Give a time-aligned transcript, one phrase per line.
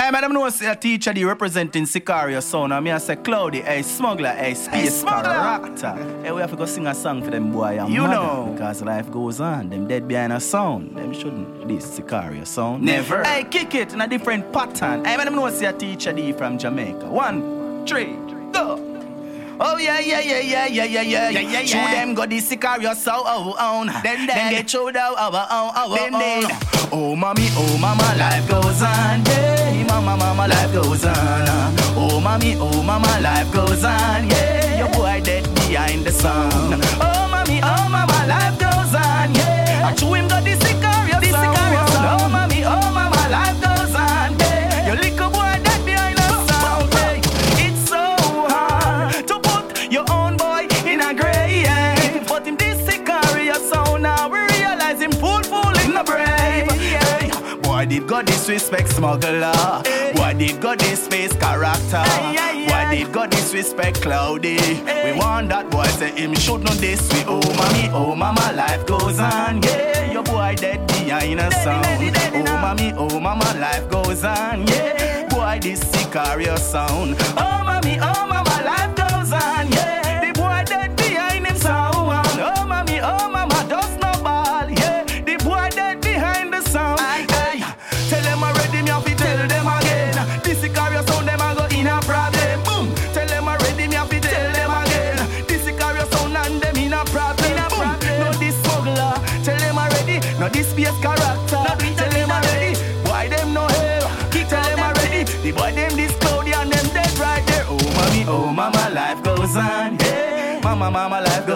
[0.00, 2.72] Hey, madam, know say a teacher the representing Sicario sound.
[2.72, 5.34] I mean, I say Cloudy, hey, smuggler, hey, space Hey, smuggler.
[5.34, 6.20] character.
[6.22, 8.50] Hey, we have to go sing a song for them boy You mother, know.
[8.52, 9.70] Because life goes on.
[9.70, 10.96] Them dead behind a sound.
[10.96, 12.84] Them shouldn't this Sicario sound.
[12.84, 13.24] Never.
[13.24, 15.04] Hey, kick it in a different pattern.
[15.04, 17.06] Hey, madam, know say a teacher the from Jamaica.
[17.10, 18.14] One, three,
[18.52, 18.84] go.
[19.60, 22.94] Oh yeah, yeah, yeah, yeah, yeah, yeah, yeah, Yeah, yeah, Show them go the Sicario
[22.94, 23.88] so oh own.
[24.04, 26.20] Then then get showed out our own, our Then, own.
[26.20, 26.44] then.
[26.92, 29.24] Oh mommy, oh mama, life goes on.
[29.26, 31.14] Yeah, mama, mama, life goes on.
[31.14, 31.76] Uh.
[31.96, 34.28] Oh mommy, oh mama, life goes on.
[34.28, 36.80] Yeah, your boy dead behind the sun.
[37.00, 37.87] Oh mommy, oh
[58.18, 59.52] God disrespect smuggler.
[60.16, 62.02] Boy did God disface character.
[62.66, 64.58] Boy did God disrespect cloudy.
[65.04, 67.00] We want that boy say him should know this.
[67.12, 69.62] We oh mommy, oh mama, life goes on.
[69.62, 71.86] Yeah, your boy dead behind a sound.
[72.34, 74.66] Oh mommy, oh mama, life goes on.
[74.66, 77.14] Yeah, boy this Sicario sound.
[77.36, 77.57] Oh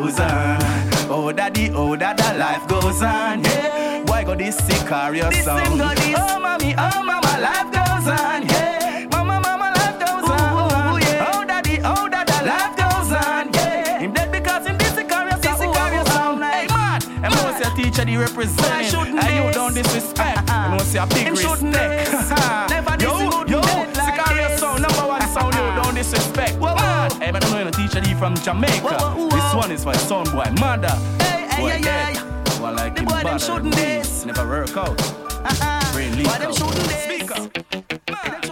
[0.00, 0.58] goes on.
[1.10, 3.42] Oh daddy, oh dada, life goes on.
[3.42, 4.04] Yeah.
[4.04, 5.66] Why go this Sicario This sound?
[5.66, 6.14] him go this.
[6.16, 8.46] Oh mommy, oh mama, life goes on.
[8.46, 9.06] Yeah.
[9.10, 10.94] Mama, mama, life goes on.
[10.94, 11.32] Ooh, yeah.
[11.32, 13.52] Oh daddy, oh dada, life goes on.
[13.54, 13.98] Yeah.
[13.98, 15.74] Him dead because him this Sicario This sound.
[15.74, 16.44] Sicario oh, sound.
[16.44, 18.94] Hey man, I know say a teacher the represent.
[18.94, 20.48] I And you don't disrespect.
[20.50, 21.70] I know say a big respect.
[22.70, 23.60] Never diss, he yo, yo,
[23.98, 24.60] Sicario this.
[24.60, 25.54] sound, number one sound.
[25.54, 25.92] You don't uh-uh.
[25.92, 26.54] disrespect.
[26.58, 26.74] Whoa, whoa.
[26.76, 26.77] Man,
[27.20, 28.80] Hey, but I know you're a teacher the from Jamaica.
[28.82, 29.28] Whoa, whoa, whoa.
[29.30, 30.88] This one is for son boy, mother.
[31.22, 32.16] Hey, hey, Boy hey, dead.
[32.16, 32.58] hey.
[32.58, 33.40] Boy like The boy them please.
[33.74, 34.24] diss.
[34.26, 35.00] Never work out.
[35.00, 35.98] Uh-huh.
[36.16, 37.04] Leak Why them shooting this?
[37.04, 38.47] Speak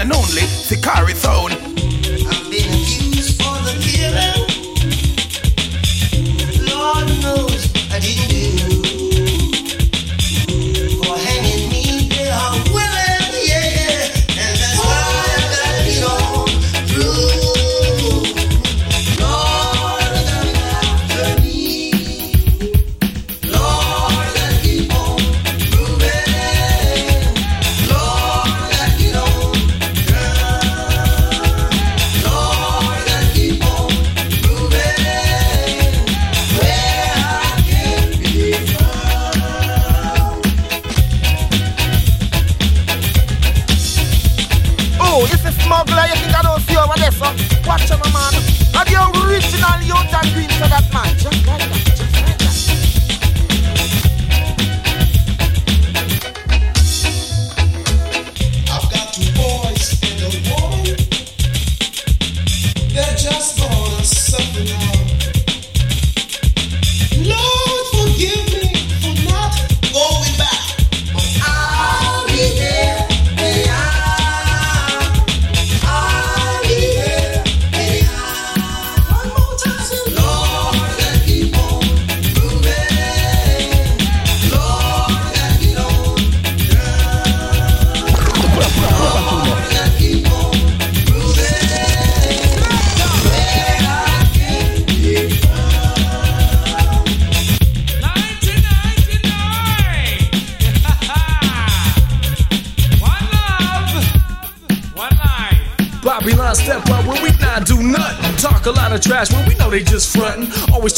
[0.00, 1.69] and only Sicario Sound.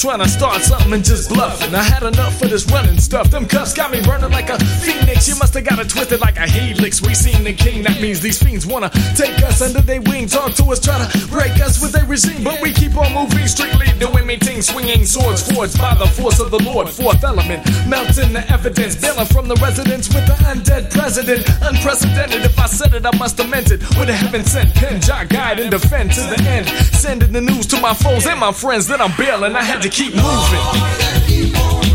[0.02, 1.74] Trying to start something and just bluffin'.
[1.74, 3.30] I had enough of this running stuff.
[3.30, 5.28] Them cuffs got me burning like a phoenix.
[5.28, 7.00] You must have got it twisted like a helix.
[7.00, 7.82] We seen the king.
[7.84, 10.26] That means these fiends wanna take us under their wing.
[10.26, 12.42] Talk to us, try to break us with their regime.
[12.42, 16.40] But we keep on moving strictly doing me ting, swinging swords forged by the force
[16.40, 16.88] of the Lord.
[16.88, 18.96] Fourth element, melting the evidence.
[18.96, 21.46] Bailing from the residents with the undead president.
[21.62, 22.44] Unprecedented.
[22.44, 23.80] If I said it, I must have meant it.
[23.96, 25.72] With a heaven sent pen, jot guide and
[26.08, 26.68] defend to the end.
[26.94, 29.54] Sending the news to my foes and my friends that I'm bailing.
[29.54, 31.91] I had to keep moving.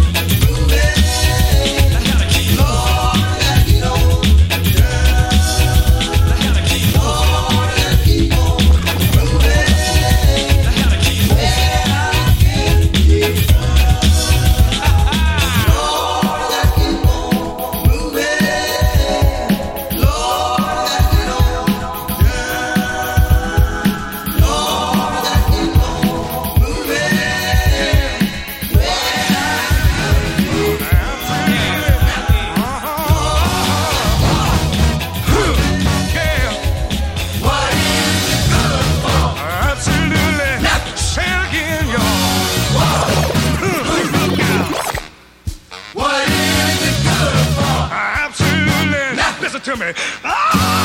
[49.60, 49.94] to me.
[50.24, 50.77] Ah!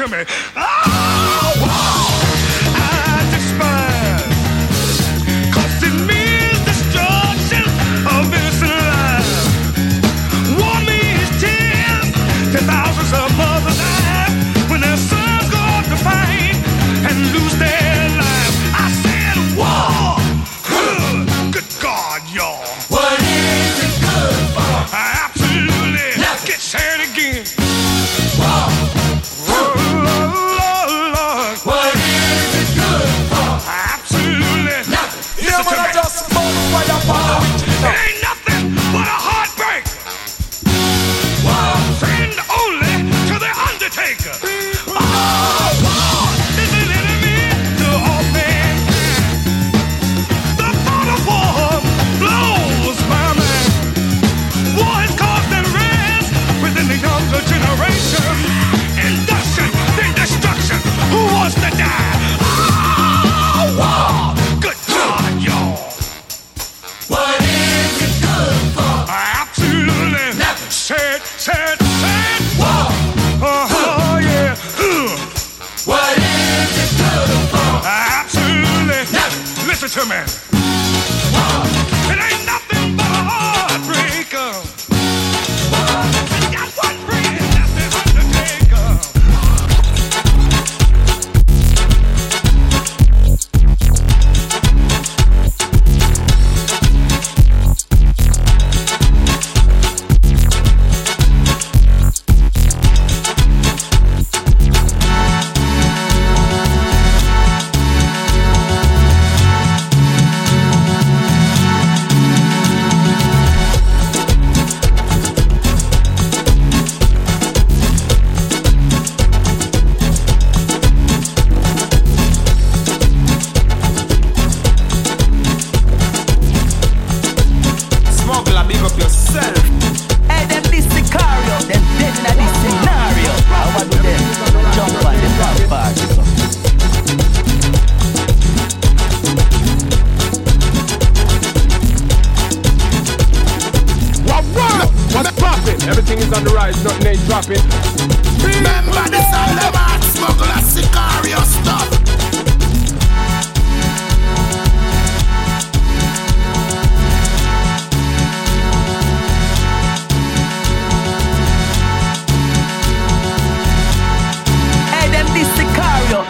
[0.00, 0.24] to me.
[0.56, 1.52] Oh,
[2.74, 3.26] I
[5.82, 7.64] it means destruction
[8.08, 9.44] of innocent lives.
[10.56, 12.08] War means tears
[12.52, 13.89] to thousands of mothers.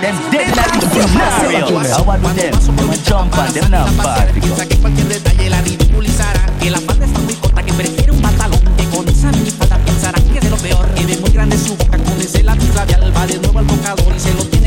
[0.01, 1.77] them dead like the scenario.
[1.77, 4.33] I want to them, them a jump and them not bad.
[4.35, 6.47] Que cualquier detalle la ridiculizará.
[6.59, 8.61] Que la falda está muy corta, que prefiere un pantalón.
[8.77, 10.89] Que con esa mini falda pensará que es de lo peor.
[10.95, 14.15] Que de muy grande su boca, con ese lápiz labial va de nuevo al tocador
[14.17, 14.60] y se lo tiene.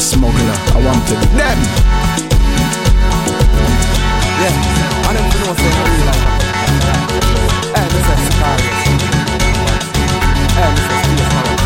[0.00, 0.56] them smuggler.
[0.72, 1.58] I wanted them.
[4.40, 4.54] Yeah,
[5.04, 6.24] I don't know if they real like
[7.76, 8.80] Hey, this is Sicarius.
[10.56, 11.64] Hey, this is Peter Harris.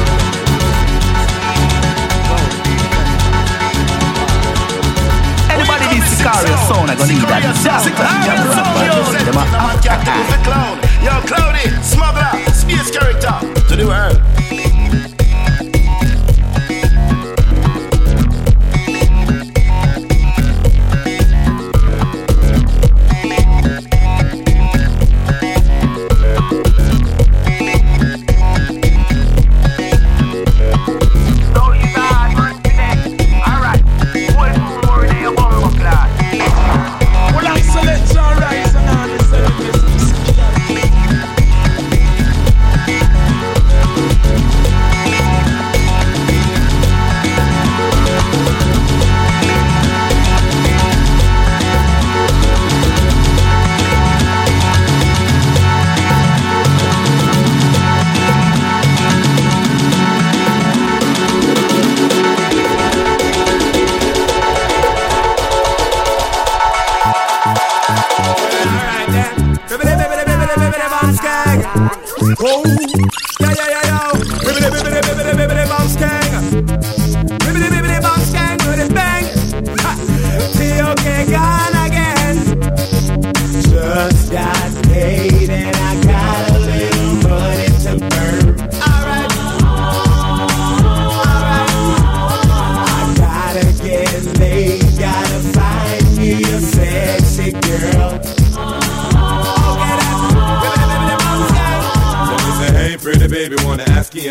[5.55, 6.91] Anybody needs Sicarius song?
[6.91, 7.43] I'm gonna need that.
[7.55, 8.99] Sicarius sound, yo.
[9.15, 10.77] The man can't do the clown.
[11.07, 13.39] Yo, clowny, smuggler, space character
[13.69, 14.44] to the world.
[72.27, 73.34] Oh!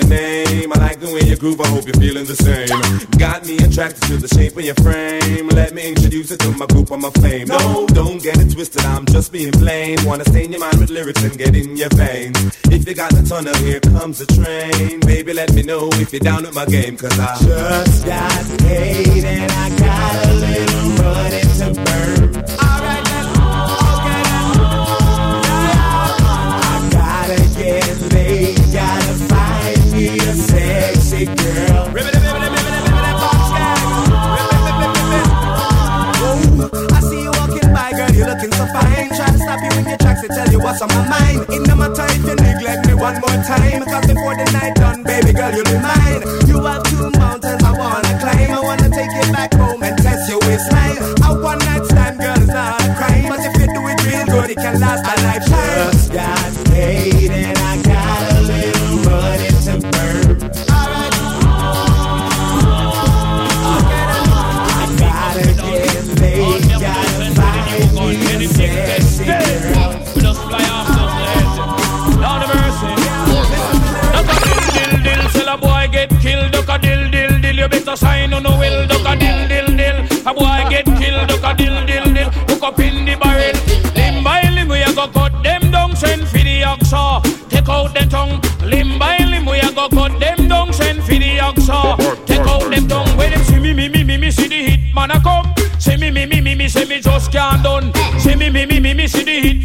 [0.04, 0.74] Your name.
[0.74, 2.68] I like the way you groove, I hope you're feeling the same.
[3.18, 5.50] Got me attracted to the shape of your frame.
[5.50, 7.48] Let me introduce you to my group, I'm a flame.
[7.48, 9.98] No, don't get it twisted, I'm just being plain.
[10.06, 12.38] Wanna stain your mind with lyrics and get in your veins.
[12.66, 15.00] If you got the tunnel, here comes the train.
[15.02, 19.24] Baby, let me know if you're down with my game, cause I Just got paid
[19.24, 22.44] and I got a little money to burn.
[22.60, 23.04] Alright
[23.94, 24.64] okay then.
[26.66, 28.23] I gotta get
[30.34, 31.94] a sexy girl.
[36.92, 39.10] I see you walking by, girl, you looking so fine.
[39.10, 41.50] Try to stop you in your tracks to tell you what's on my mind.
[41.54, 43.84] In no matter you neglect me one more time.
[43.86, 45.93] Cause before the night done, baby girl, you'll be mine.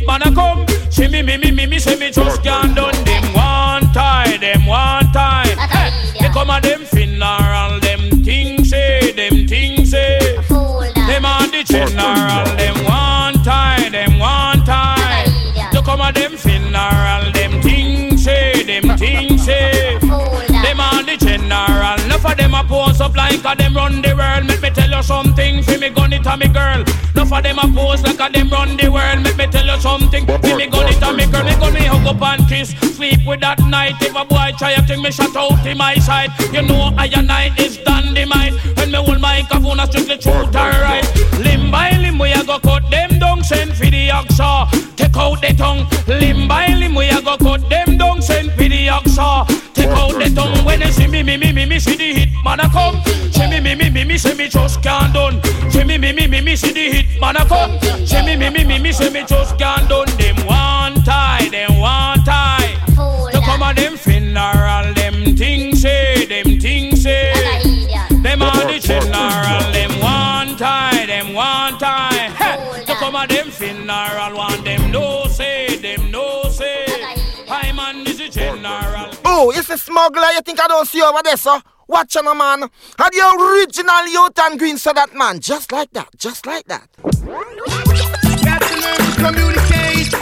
[0.08, 0.66] Man a come.
[0.90, 2.96] See me, me, me, me, me, say me just can't done.
[3.04, 5.56] Them one time, them one time.
[5.58, 10.18] Hey, they come a them funeral, them things say, them things say.
[11.08, 15.28] Them on the general, them one time, them one time.
[15.72, 19.98] They come a them funeral, them things say, them things say.
[20.00, 24.16] Them on the general, enough of them a pose up like a them run the
[24.16, 24.46] world.
[24.46, 25.97] Make me tell you something, fi me gun it
[26.28, 26.84] a me girl.
[27.14, 29.22] Enough of them a pose like a them run the world.
[29.22, 31.44] Make me tell you something, fi me gun it a me girl.
[31.44, 33.94] Me gun me hug up and kiss, sleep with that night.
[34.00, 36.30] If a boy try a thing, me shut out in my side.
[36.52, 38.54] You know I and I is dynamite.
[38.76, 41.06] When me hold microphone, I strictly truth alright.
[41.40, 44.68] Limb by limb, we a go cut them down, send for the oxa.
[44.96, 45.86] Take out the tongue.
[46.06, 49.46] Limb by limb, we a go cut them down, send for the oxa.
[49.74, 50.64] Take out the tongue.
[50.64, 53.02] When they see me, me, me, me, me, see the hit man a come.
[54.18, 55.40] See me, me, me, me, me, see me just can't done.
[55.70, 57.78] See me, me, me, me, me, see the hit man a come.
[58.04, 60.08] See me, me, me, me, me, see me just can't done.
[60.16, 62.74] Them one tie, them one tie.
[63.32, 67.32] To come on them funeral, them things say, them things say.
[68.22, 72.28] Them on the general, them one tie, them one tie.
[72.34, 76.86] Hey, to come on them funeral, one them no say, them no say.
[77.48, 79.10] I man is the general.
[79.24, 80.32] Oh, it's a smuggler.
[80.34, 81.60] You think I don't see over there, sir?
[81.88, 82.60] Watch on, man.
[82.98, 86.86] Had the original youth and green, so that man, just like that, just like that.
[86.92, 87.10] To
[88.76, 90.14] learn to communicate.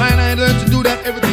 [0.00, 1.27] I to do that, everything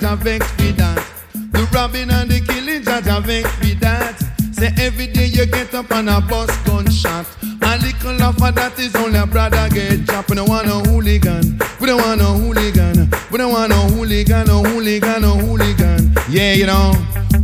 [0.00, 1.06] fighting, Jaja vex me that.
[1.52, 4.18] The robbing and the killing, Jah Jah vex me that.
[4.52, 7.26] Say every day you get up and a bus gunshot.
[7.62, 10.30] A little laugh of that is only a brother get chopped.
[10.30, 11.58] We don't want no hooligan.
[11.80, 13.10] We don't want no hooligan.
[13.30, 16.12] We don't want no hooligan, no hooligan, no hooligan.
[16.28, 16.92] Yeah, you know.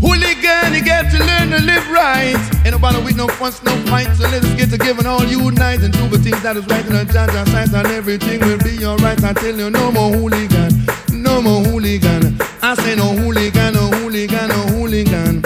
[0.01, 2.37] Hooligan, you get to learn to live right.
[2.65, 4.13] Ain't nobody with no fuss, no fight.
[4.17, 6.93] So let's get to giving all unite and do the things that is right in
[6.93, 9.23] the judge sight and everything will be alright.
[9.23, 10.73] I tell you, no more hooligan,
[11.13, 12.46] no more hooligan.
[12.69, 15.41] I say no hooligan, no hooligan, no hooligan.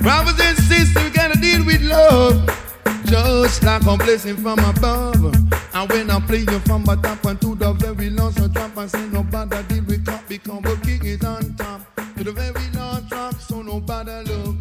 [0.00, 2.44] Brothers and sisters, we gotta deal with love.
[3.04, 5.32] Just like a blessing from above.
[5.74, 8.88] And when I play you from the top and to the very last drop, I
[8.88, 11.82] say no nobody deal with cop because the king is on top.
[12.16, 14.55] To the very last drop, so nobody look